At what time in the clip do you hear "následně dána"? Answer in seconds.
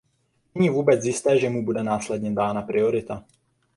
1.83-2.61